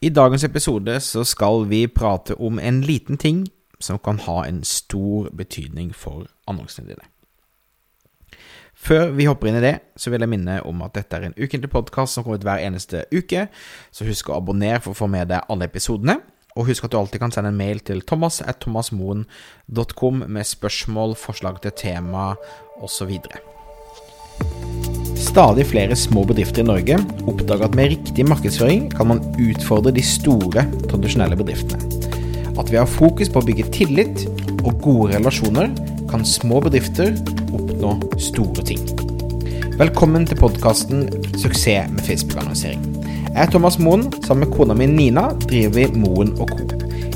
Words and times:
I 0.00 0.08
dagens 0.08 0.40
episode 0.44 1.00
så 1.04 1.24
skal 1.28 1.66
vi 1.68 1.86
prate 1.86 2.34
om 2.40 2.58
en 2.58 2.80
liten 2.80 3.16
ting 3.20 3.48
som 3.80 3.98
kan 4.00 4.18
ha 4.24 4.46
en 4.48 4.64
stor 4.64 5.28
betydning 5.36 5.94
for 5.96 6.26
annonsene 6.48 6.88
dine. 6.88 7.04
Før 8.72 9.10
vi 9.12 9.26
hopper 9.28 9.48
inn 9.50 9.56
i 9.58 9.66
det, 9.66 9.78
så 10.00 10.08
vil 10.08 10.20
jeg 10.24 10.32
minne 10.32 10.62
om 10.64 10.82
at 10.86 10.94
dette 10.96 11.16
er 11.16 11.22
en 11.28 11.36
ukentlig 11.36 11.68
podkast 11.68 12.14
som 12.16 12.24
kommer 12.24 12.38
ut 12.40 12.48
hver 12.48 12.64
eneste 12.64 13.04
uke, 13.12 13.52
så 13.92 14.04
husk 14.08 14.24
å 14.30 14.38
abonnere 14.40 14.80
for 14.80 14.90
å 14.94 15.00
få 15.02 15.06
med 15.12 15.28
deg 15.34 15.44
alle 15.52 15.68
episodene. 15.68 16.16
Og 16.56 16.66
husk 16.72 16.82
at 16.88 16.92
du 16.94 16.98
alltid 16.98 17.20
kan 17.20 17.32
sende 17.34 17.50
en 17.52 17.60
mail 17.60 17.78
til 17.84 18.00
thomas.thomasmoen.com 18.00 20.16
med 20.26 20.44
spørsmål, 20.48 21.16
forslag 21.20 21.60
til 21.60 21.72
tema 21.76 22.34
osv. 22.80 23.20
Stadig 25.30 25.62
flere 25.70 25.94
små 25.94 26.24
bedrifter 26.26 26.64
i 26.64 26.66
Norge 26.66 26.96
oppdager 27.30 27.68
at 27.68 27.76
med 27.78 27.92
riktig 27.92 28.24
markedsføring 28.26 28.88
kan 28.90 29.06
man 29.12 29.20
utfordre 29.38 29.92
de 29.94 30.02
store, 30.02 30.64
tradisjonelle 30.90 31.36
bedriftene. 31.38 31.86
At 32.58 32.72
vi 32.72 32.80
har 32.80 32.90
fokus 32.90 33.30
på 33.30 33.38
å 33.38 33.46
bygge 33.46 33.68
tillit 33.70 34.24
og 34.64 34.80
gode 34.82 35.12
relasjoner, 35.12 35.70
kan 36.10 36.26
små 36.26 36.58
bedrifter 36.64 37.14
oppnå 37.54 37.94
store 38.18 38.64
ting. 38.66 38.82
Velkommen 39.78 40.26
til 40.26 40.40
podkasten 40.40 41.06
'Suksess 41.38 41.86
med 41.94 42.02
Facebook-annonsering'. 42.02 42.82
Jeg 43.30 43.46
er 43.46 43.50
Thomas 43.54 43.78
Moen. 43.78 44.10
Sammen 44.26 44.48
med 44.48 44.56
kona 44.56 44.74
mi 44.74 44.86
Nina 44.86 45.30
driver 45.46 45.70
vi 45.78 45.86
Moen 45.94 46.34
og 46.40 46.50
Co. 46.50 46.66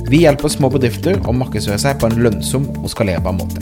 Vi 0.06 0.22
hjelper 0.22 0.48
små 0.48 0.70
bedrifter 0.70 1.18
å 1.26 1.34
markedsføre 1.34 1.78
seg 1.82 1.98
på 1.98 2.06
en 2.06 2.22
lønnsom 2.22 2.70
og 2.78 2.90
skalerbar 2.90 3.34
måte. 3.34 3.58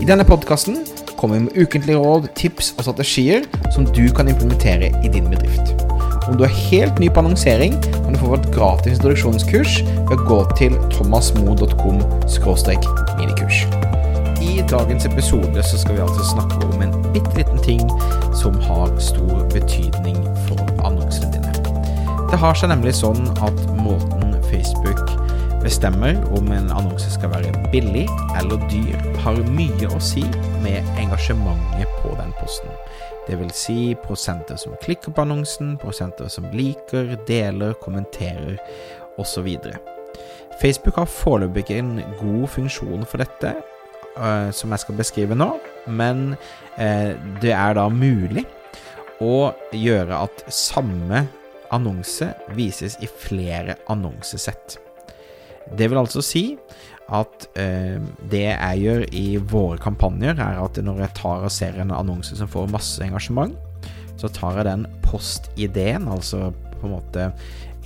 I 0.00 0.08
denne 0.08 0.24
podkasten 0.24 0.86
kommer 1.18 1.38
vi 1.38 1.44
med 1.44 1.58
ukentlige 1.58 1.98
råd, 1.98 2.28
tips 2.38 2.72
og 2.78 2.86
strategier 2.86 3.44
som 3.74 3.86
du 3.90 4.06
kan 4.14 4.30
implementere 4.30 4.92
i 5.04 5.10
din 5.12 5.26
bedrift. 5.30 5.74
Om 6.28 6.36
du 6.36 6.44
er 6.44 6.58
helt 6.70 6.98
ny 7.00 7.08
på 7.10 7.22
annonsering, 7.22 7.74
kan 7.82 8.12
du 8.12 8.18
få 8.20 8.32
vårt 8.34 8.48
gratis 8.54 8.98
introduksjonskurs 8.98 9.80
ved 9.82 10.14
å 10.14 10.26
gå 10.28 10.40
til 10.60 10.76
thomasmo.com 10.92 12.02
minikurs. 13.18 13.64
I 14.44 14.62
dagens 14.70 15.06
episode 15.08 15.62
så 15.62 15.80
skal 15.80 15.96
vi 15.96 16.04
altså 16.04 16.26
snakke 16.34 16.60
om 16.68 16.82
en 16.84 16.94
bitte 17.12 17.40
liten 17.40 17.62
ting 17.64 17.82
som 18.36 18.54
har 18.68 18.92
stor 19.02 19.48
betydning 19.54 20.20
for 20.46 20.62
annonsene 20.84 21.32
dine. 21.34 21.54
Det 22.28 22.38
har 22.38 22.54
seg 22.54 22.70
nemlig 22.70 22.94
sånn 23.00 23.24
at 23.40 23.64
måten 23.80 24.36
Facebook 24.52 25.17
bestemmer 25.68 26.16
om 26.32 26.46
en 26.52 26.70
annonse 26.72 27.10
skal 27.12 27.28
være 27.34 27.50
billig 27.72 28.06
eller 28.38 28.62
dyr, 28.70 29.02
har 29.20 29.36
mye 29.52 29.90
å 29.92 29.98
si 30.00 30.22
med 30.64 30.86
engasjementet 30.96 31.90
på 32.00 32.14
den 32.16 32.32
posten. 32.38 32.72
Det 33.26 33.36
vil 33.36 33.50
si 33.52 33.92
prosenter 34.00 34.56
som 34.56 34.78
klikker 34.80 35.12
på 35.12 35.26
annonsen, 35.26 35.74
prosenter 35.82 36.30
som 36.32 36.48
liker, 36.56 37.12
deler, 37.28 37.76
kommenterer 37.84 38.56
osv. 39.20 39.50
Facebook 40.62 41.02
har 41.02 41.12
foreløpig 41.18 41.66
ikke 41.66 41.80
en 41.82 41.94
god 42.22 42.48
funksjon 42.54 43.04
for 43.04 43.20
dette, 43.20 43.52
uh, 44.16 44.48
som 44.48 44.72
jeg 44.72 44.86
skal 44.86 45.00
beskrive 45.04 45.36
nå, 45.36 45.52
men 45.84 46.30
uh, 46.80 47.12
det 47.44 47.52
er 47.52 47.76
da 47.76 47.90
mulig 47.92 48.48
å 49.20 49.50
gjøre 49.76 50.24
at 50.24 50.46
samme 50.48 51.26
annonse 51.76 52.32
vises 52.56 52.96
i 53.04 53.16
flere 53.20 53.82
annonsesett. 53.92 54.80
Det 55.76 55.88
vil 55.90 56.00
altså 56.00 56.22
si 56.24 56.44
at 57.08 57.46
eh, 57.60 57.96
det 58.28 58.44
jeg 58.44 58.80
gjør 58.82 59.04
i 59.16 59.26
våre 59.40 59.78
kampanjer, 59.80 60.36
er 60.36 60.60
at 60.60 60.80
når 60.84 61.04
jeg 61.06 61.16
tar 61.16 61.46
og 61.46 61.52
ser 61.52 61.78
en 61.80 61.94
annonse 61.96 62.36
som 62.36 62.50
får 62.50 62.68
masse 62.72 63.04
engasjement, 63.04 63.56
så 64.18 64.28
tar 64.34 64.58
jeg 64.58 64.68
den 64.68 64.84
postideen, 65.04 66.08
altså 66.10 66.50
på 66.78 66.88
en 66.88 66.96
måte 66.96 67.30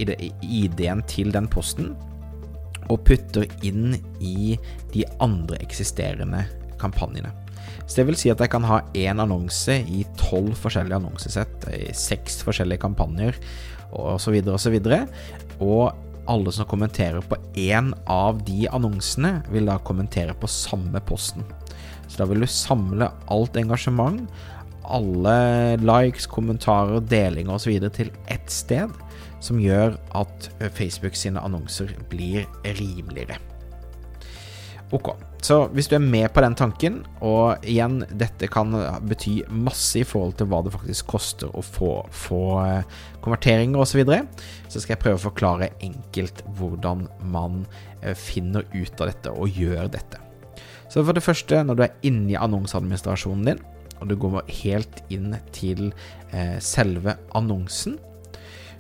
ID-en 0.01 1.05
til 1.09 1.31
den 1.35 1.47
posten, 1.53 1.93
og 2.91 3.05
putter 3.07 3.47
inn 3.65 3.95
i 4.19 4.57
de 4.93 5.05
andre 5.23 5.61
eksisterende 5.63 6.43
kampanjene. 6.81 7.31
Så 7.87 8.01
det 8.01 8.07
vil 8.09 8.19
si 8.19 8.31
at 8.33 8.41
jeg 8.43 8.51
kan 8.53 8.67
ha 8.67 8.81
én 8.97 9.21
annonse 9.23 9.75
i 9.87 10.03
tolv 10.19 10.57
forskjellige 10.59 10.99
annonsesett, 10.99 11.69
i 11.71 11.93
seks 11.97 12.41
forskjellige 12.47 12.83
kampanjer 12.83 13.37
osv., 13.93 14.17
osv. 14.17 14.49
Og, 14.49 14.59
så 14.61 14.73
videre, 14.73 15.05
og 15.61 15.93
alle 16.31 16.53
som 16.55 16.69
kommenterer 16.71 17.25
på 17.27 17.39
én 17.59 17.93
av 18.11 18.43
de 18.47 18.67
annonsene, 18.71 19.41
vil 19.53 19.69
da 19.69 19.79
kommentere 19.83 20.35
på 20.39 20.51
samme 20.51 21.01
posten. 21.07 21.45
Så 22.09 22.23
da 22.23 22.29
vil 22.31 22.45
du 22.45 22.51
samle 22.51 23.11
alt 23.33 23.57
engasjement, 23.57 24.27
alle 24.83 25.79
likes, 25.81 26.27
kommentarer, 26.27 27.01
delinger 27.01 27.57
osv. 27.57 27.79
til 27.95 28.13
ett 28.31 28.51
sted, 28.51 28.91
som 29.43 29.61
gjør 29.61 29.97
at 30.19 30.51
Facebook 30.77 31.17
sine 31.19 31.41
annonser 31.43 31.95
blir 32.11 32.47
rimeligere. 32.63 33.41
Ok, 34.93 35.15
så 35.41 35.57
hvis 35.73 35.87
du 35.89 35.95
er 35.97 36.05
med 36.05 36.27
på 36.35 36.43
den 36.45 36.53
tanken, 36.53 36.99
og 37.25 37.65
igjen, 37.65 38.03
dette 38.21 38.45
kan 38.53 38.75
bety 39.09 39.39
masse 39.49 40.03
i 40.03 40.05
forhold 40.05 40.35
til 40.37 40.51
hva 40.51 40.61
det 40.67 40.75
faktisk 40.75 41.09
koster 41.15 41.49
å 41.49 41.63
få, 41.65 41.95
få 42.13 42.43
eh, 42.61 42.99
konverteringer 43.25 43.81
osv., 43.81 43.95
så, 43.95 44.01
videre, 44.03 44.27
så 44.69 44.83
skal 44.83 44.95
jeg 44.95 45.03
prøve 45.07 45.17
å 45.17 45.25
forklare 45.25 45.71
enkelt 45.81 46.45
hvordan 46.59 47.07
man 47.33 47.63
eh, 48.03 48.13
finner 48.13 48.69
ut 48.75 49.01
av 49.01 49.09
dette 49.15 49.33
og 49.33 49.63
gjør 49.63 49.89
dette. 49.97 50.21
Så 50.93 51.01
for 51.01 51.17
det 51.17 51.25
første, 51.25 51.65
når 51.65 51.79
du 51.79 51.87
er 51.87 51.99
inne 52.05 52.35
i 52.35 52.41
annonseadministrasjonen 52.41 53.49
din, 53.49 53.67
og 54.03 54.11
du 54.11 54.19
går 54.21 54.43
helt 54.61 55.01
inn 55.15 55.39
til 55.57 55.87
eh, 56.37 56.59
selve 56.61 57.17
annonsen, 57.39 57.97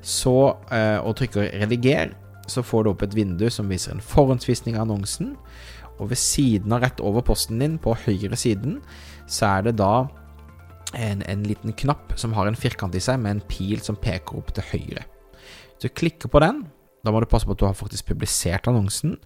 så, 0.02 0.34
og 0.58 1.12
trykker 1.14 1.46
'rediger', 1.62 2.10
så 2.46 2.62
får 2.62 2.84
du 2.84 2.90
opp 2.90 3.04
et 3.06 3.14
vindu 3.14 3.46
som 3.54 3.70
viser 3.70 3.94
en 3.94 4.02
forhåndsvisning 4.02 4.76
av 4.76 4.86
annonsen. 4.86 5.36
Og 6.02 6.10
ved 6.10 6.18
siden 6.18 6.74
av 6.74 6.82
rett 6.82 7.00
over 7.04 7.22
posten 7.26 7.62
din, 7.62 7.78
på 7.78 7.94
høyre 8.04 8.36
siden, 8.38 8.80
så 9.30 9.54
er 9.56 9.68
det 9.68 9.76
da 9.78 10.08
en, 10.98 11.22
en, 11.22 11.46
liten 11.46 11.72
knapp 11.78 12.16
som 12.20 12.34
har 12.36 12.48
en 12.48 12.58
firkant 12.58 12.94
i 12.98 13.02
seg 13.02 13.20
med 13.22 13.36
en 13.36 13.46
pil 13.48 13.80
som 13.84 13.96
peker 13.96 14.40
opp 14.40 14.50
til 14.56 14.66
høyre. 14.72 15.06
Hvis 15.72 15.86
du 15.86 15.94
klikker 16.02 16.32
på 16.32 16.42
den, 16.42 16.64
da 17.02 17.14
må 17.14 17.22
du 17.22 17.28
passe 17.30 17.46
på 17.46 17.54
at 17.54 17.62
du 17.62 17.66
har 17.66 17.78
faktisk 17.78 18.10
publisert 18.12 18.68
annonsen. 18.70 19.16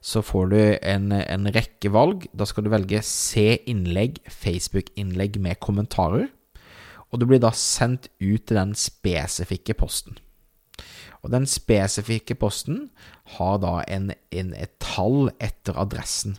Så 0.00 0.22
får 0.24 0.48
du 0.50 0.58
en, 0.58 1.12
en 1.12 1.50
rekke 1.52 1.92
valg. 1.92 2.24
Da 2.32 2.46
skal 2.48 2.64
du 2.64 2.72
velge 2.72 3.02
Se 3.06 3.60
innlegg, 3.68 4.22
Facebook-innlegg 4.24 5.38
med 5.42 5.60
kommentarer. 5.62 6.30
Og 7.10 7.20
du 7.20 7.26
blir 7.26 7.42
da 7.42 7.52
sendt 7.54 8.08
ut 8.22 8.46
til 8.46 8.56
den 8.56 8.74
spesifikke 8.78 9.76
posten. 9.78 10.18
Og 11.20 11.32
den 11.34 11.46
spesifikke 11.48 12.36
posten 12.38 12.88
har 13.36 13.60
da 13.62 13.80
en, 13.88 14.10
en, 14.32 14.54
et 14.56 14.72
tall 14.82 15.30
etter 15.42 15.76
adressen. 15.80 16.38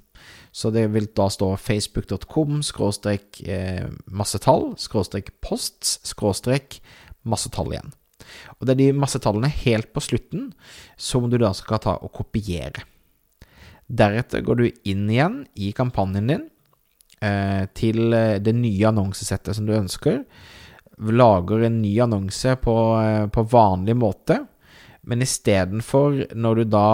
Så 0.51 0.71
det 0.73 0.87
vil 0.91 1.07
da 1.15 1.29
stå 1.31 1.53
facebook.com 1.55 2.59
skråstrek 2.65 3.41
eh, 3.47 3.87
massetall 4.11 4.73
skråstrek 4.81 5.31
post 5.43 5.85
skråstrek 6.07 6.81
massetall 7.23 7.71
igjen. 7.71 7.93
Og 8.59 8.67
det 8.67 8.75
er 8.75 8.81
de 8.81 9.01
massetallene 9.01 9.49
helt 9.63 9.91
på 9.95 10.03
slutten 10.03 10.51
som 10.99 11.29
du 11.29 11.37
da 11.41 11.53
skal 11.57 11.81
ta 11.83 11.95
og 12.03 12.11
kopiere. 12.19 12.85
Deretter 13.91 14.43
går 14.45 14.59
du 14.59 14.65
inn 14.87 15.07
igjen 15.11 15.41
i 15.59 15.71
kampanjen 15.75 16.29
din 16.31 16.45
eh, 17.23 17.63
til 17.75 18.13
eh, 18.15 18.39
det 18.43 18.53
nye 18.55 18.91
annonsesettet 18.91 19.57
som 19.57 19.67
du 19.67 19.73
ønsker. 19.75 20.21
Lager 21.01 21.63
en 21.65 21.81
ny 21.81 21.95
annonse 22.03 22.55
på, 22.61 22.75
eh, 23.01 23.27
på 23.33 23.45
vanlig 23.49 23.95
måte 23.97 24.41
men 25.01 25.23
istedenfor, 25.25 26.27
når 26.37 26.55
du 26.55 26.63
da 26.75 26.87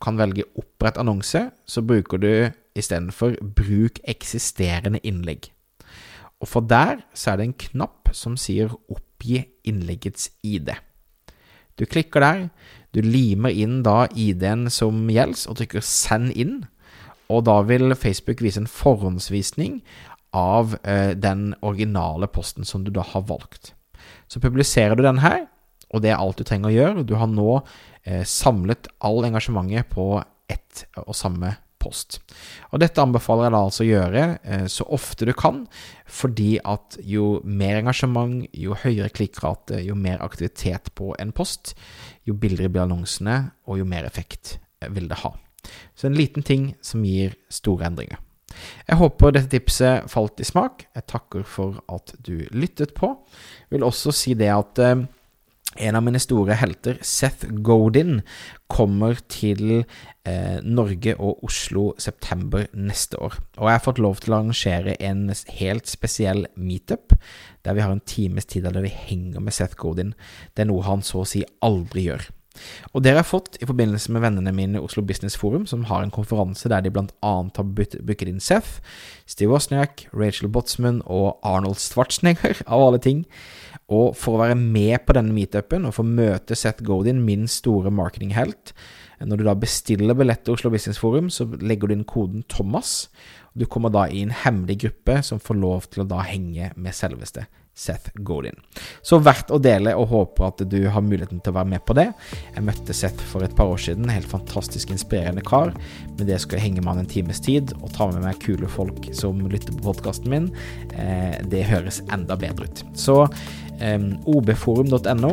kan 0.00 0.16
velge 0.20 0.46
opprett 0.56 0.96
annonse, 1.00 1.50
så 1.68 1.84
bruker 1.84 2.20
du 2.20 2.32
istedenfor 2.78 3.36
bruk 3.56 4.00
eksisterende 4.08 5.02
innlegg. 5.04 5.50
Og 6.40 6.48
for 6.48 6.64
der 6.64 7.04
så 7.14 7.32
er 7.32 7.38
det 7.38 7.48
en 7.50 7.60
knapp 7.68 8.10
som 8.16 8.38
sier 8.40 8.72
oppgi 8.90 9.44
innleggets 9.68 10.30
ID. 10.42 10.72
Du 11.76 11.84
klikker 11.86 12.24
der, 12.24 12.48
du 12.92 13.00
limer 13.04 13.52
inn 13.52 13.82
da 13.84 14.06
ID-en 14.08 14.68
som 14.72 15.04
gjelder, 15.12 15.44
og 15.48 15.60
trykker 15.60 15.84
send 15.84 16.32
inn. 16.32 16.62
Og 17.32 17.44
da 17.48 17.60
vil 17.64 17.94
Facebook 17.96 18.42
vise 18.44 18.60
en 18.60 18.68
forhåndsvisning 18.68 19.80
av 20.32 20.76
eh, 20.82 21.12
den 21.18 21.52
originale 21.60 22.26
posten 22.26 22.64
som 22.64 22.84
du 22.84 22.90
da 22.90 23.04
har 23.06 23.24
valgt. 23.28 23.74
Så 24.28 24.40
publiserer 24.40 24.96
du 24.96 25.04
den 25.04 25.20
her, 25.22 25.46
og 25.92 26.02
det 26.02 26.12
er 26.12 26.20
alt 26.20 26.40
du 26.40 26.46
trenger 26.48 26.70
å 26.70 26.76
gjøre. 26.76 27.04
Du 27.06 27.14
har 27.20 27.28
nå 27.28 27.60
eh, 28.04 28.24
samlet 28.24 28.88
all 29.04 29.20
engasjementet 29.28 29.92
på 29.92 30.06
ett 30.52 30.86
og 31.04 31.14
samme 31.16 31.54
post. 31.82 32.20
Og 32.70 32.80
dette 32.80 33.02
anbefaler 33.02 33.48
jeg 33.48 33.54
da 33.54 33.60
altså 33.66 33.84
å 33.84 33.88
gjøre 33.88 34.24
eh, 34.40 34.66
så 34.72 34.86
ofte 34.94 35.28
du 35.28 35.34
kan, 35.36 35.64
fordi 36.06 36.54
at 36.64 36.98
jo 37.04 37.40
mer 37.44 37.80
engasjement, 37.82 38.46
jo 38.56 38.78
høyere 38.78 39.12
klikkrate, 39.12 39.82
jo 39.84 39.98
mer 39.98 40.22
aktivitet 40.24 40.92
på 40.98 41.12
en 41.20 41.34
post, 41.36 41.74
jo 42.28 42.38
billigere 42.38 42.72
blir 42.72 42.86
annonsene, 42.86 43.38
og 43.68 43.82
jo 43.82 43.88
mer 43.88 44.08
effekt 44.08 44.56
vil 44.94 45.10
det 45.10 45.22
ha. 45.26 45.34
Så 45.94 46.08
en 46.08 46.18
liten 46.18 46.42
ting 46.46 46.72
som 46.82 47.04
gir 47.06 47.36
store 47.52 47.90
endringer. 47.90 48.22
Jeg 48.88 49.00
håper 49.00 49.34
dette 49.34 49.50
tipset 49.52 50.10
falt 50.12 50.40
i 50.42 50.46
smak. 50.46 50.86
Jeg 50.96 51.08
takker 51.10 51.46
for 51.48 51.80
at 51.92 52.14
du 52.24 52.44
lyttet 52.54 52.94
på. 52.98 53.14
Jeg 53.66 53.76
vil 53.76 53.86
også 53.86 54.14
si 54.14 54.36
det 54.38 54.52
at 54.52 54.82
eh, 54.82 55.04
En 55.80 55.96
av 55.96 56.02
mine 56.04 56.20
store 56.20 56.52
helter, 56.60 56.98
Seth 57.00 57.46
Godin, 57.64 58.18
kommer 58.68 59.16
til 59.32 59.86
eh, 60.28 60.58
Norge 60.60 61.14
og 61.16 61.40
Oslo 61.48 61.94
september 61.96 62.66
neste 62.76 63.16
år. 63.16 63.38
Og 63.56 63.70
jeg 63.70 63.78
har 63.78 63.86
fått 63.86 64.02
lov 64.04 64.20
til 64.20 64.34
å 64.34 64.42
arrangere 64.42 64.98
en 65.00 65.30
helt 65.32 65.88
spesiell 65.88 66.44
meetup, 66.60 67.16
der 67.64 67.72
vi 67.72 67.86
har 67.86 67.96
en 67.96 68.04
times 68.04 68.50
tid 68.52 68.68
der 68.68 68.84
vi 68.84 68.92
henger 68.92 69.40
med 69.40 69.56
Seth 69.56 69.80
Godin. 69.80 70.12
Det 70.52 70.66
er 70.66 70.68
noe 70.68 70.84
han 70.84 71.00
så 71.00 71.22
å 71.22 71.30
si 71.32 71.40
aldri 71.64 72.04
gjør. 72.10 72.28
Og 72.92 73.02
det 73.02 73.12
har 73.12 73.22
jeg 73.22 73.30
fått 73.30 73.58
i 73.60 73.68
forbindelse 73.68 74.12
med 74.12 74.24
vennene 74.24 74.52
mine 74.54 74.78
i 74.78 74.82
Oslo 74.82 75.04
Business 75.06 75.36
Forum, 75.38 75.66
som 75.68 75.86
har 75.88 76.04
en 76.04 76.12
konferanse 76.14 76.70
der 76.70 76.84
de 76.84 76.92
blant 76.92 77.14
annet 77.24 77.58
har 77.60 77.68
booket 77.68 78.28
inn 78.28 78.42
Seff, 78.42 78.80
Steve 79.26 79.52
Wozniak, 79.52 80.06
Rachel 80.12 80.50
Botsman 80.52 81.00
og 81.06 81.38
Arnold 81.46 81.80
Schwarzenegger, 81.82 82.62
av 82.72 82.86
alle 82.88 83.02
ting. 83.02 83.24
Og 83.92 84.16
for 84.16 84.36
å 84.36 84.42
være 84.44 84.58
med 84.58 85.04
på 85.06 85.16
denne 85.16 85.34
meetupen 85.36 85.86
og 85.88 85.96
få 85.98 86.04
møte 86.06 86.56
Seth 86.58 86.84
Godin, 86.86 87.24
min 87.26 87.48
store 87.50 87.90
marketinghelt 87.92 88.72
Når 89.22 89.38
du 89.38 89.44
da 89.46 89.54
bestiller 89.54 90.16
billett 90.18 90.44
til 90.44 90.56
Oslo 90.56 90.70
Business 90.72 90.98
Forum, 90.98 91.28
så 91.30 91.46
legger 91.60 91.86
du 91.86 91.94
inn 91.94 92.08
koden 92.08 92.42
Thomas. 92.50 93.06
Du 93.52 93.66
kommer 93.66 93.92
da 93.92 94.06
i 94.08 94.22
en 94.24 94.34
hemmelig 94.44 94.78
gruppe 94.86 95.20
som 95.22 95.40
får 95.40 95.58
lov 95.60 95.90
til 95.92 96.04
å 96.04 96.08
da 96.08 96.22
henge 96.24 96.72
med 96.76 96.96
selveste 96.96 97.46
Seth 97.74 98.10
Godin. 98.14 98.58
Så 99.02 99.16
verdt 99.24 99.50
å 99.52 99.58
dele, 99.62 99.94
og 99.96 100.10
håper 100.10 100.50
at 100.50 100.60
du 100.68 100.78
har 100.92 101.04
muligheten 101.04 101.40
til 101.40 101.54
å 101.54 101.56
være 101.56 101.70
med 101.70 101.84
på 101.88 101.96
det. 101.96 102.10
Jeg 102.52 102.64
møtte 102.66 102.96
Seth 102.96 103.24
for 103.30 103.44
et 103.44 103.54
par 103.56 103.72
år 103.72 103.80
siden, 103.80 104.12
helt 104.12 104.28
fantastisk 104.28 104.92
inspirerende 104.92 105.44
kar. 105.46 105.72
Med 106.18 106.26
det 106.28 106.38
skal 106.42 106.58
jeg 106.58 106.66
henge 106.66 106.84
med 106.84 106.92
han 106.92 107.02
en 107.04 107.10
times 107.14 107.40
tid, 107.44 107.72
og 107.80 107.94
ta 107.96 108.10
med 108.10 108.20
meg 108.26 108.40
kule 108.44 108.68
folk 108.68 109.08
som 109.16 109.40
lytter 109.48 109.72
på 109.78 109.88
podkasten 109.88 110.32
min. 110.32 110.50
Eh, 110.92 111.40
det 111.48 111.64
høres 111.70 112.02
enda 112.12 112.36
bedre 112.36 112.68
ut. 112.68 112.86
Så 112.92 113.22
obforum.no, 114.30 115.32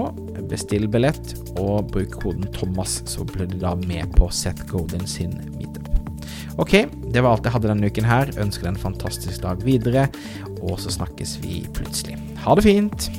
bestill 0.50 0.88
billett, 0.90 1.36
og 1.60 1.92
bruk 1.92 2.16
koden 2.24 2.48
Thomas, 2.56 3.02
så 3.06 3.28
blir 3.28 3.52
du 3.52 3.60
da 3.62 3.76
med 3.84 4.16
på 4.18 4.32
Seth 4.34 4.66
Godin 4.72 5.06
sin 5.06 5.36
meetup. 5.60 5.99
Ok, 6.58 6.74
det 7.14 7.22
var 7.22 7.36
alt 7.36 7.46
jeg 7.46 7.54
hadde 7.56 7.72
denne 7.72 7.90
uken 7.92 8.08
her. 8.10 8.32
Ønsker 8.42 8.68
deg 8.68 8.74
en 8.74 8.84
fantastisk 8.88 9.44
dag 9.46 9.62
videre, 9.66 10.08
og 10.60 10.80
så 10.82 10.94
snakkes 10.98 11.38
vi 11.44 11.64
plutselig. 11.76 12.18
Ha 12.46 12.58
det 12.58 12.66
fint! 12.66 13.10